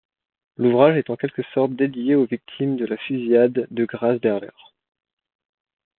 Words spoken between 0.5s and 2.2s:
L'ouvrage est en quelque sorte dédié